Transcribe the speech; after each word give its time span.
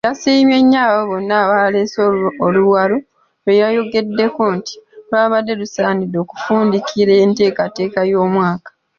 Yasiimye 0.07 0.57
nnyo 0.61 0.79
abo 0.85 0.99
bonna 1.09 1.33
abaaleese 1.43 1.97
oluwalo 2.47 2.97
lwe 3.43 3.53
yayogeddeko 3.61 4.41
nti 4.57 4.73
lwabadde 5.09 5.53
lusaanidde 5.59 6.17
okufundikira 6.23 7.13
enteekateeka 7.23 7.99
y'omwaka. 8.11 8.69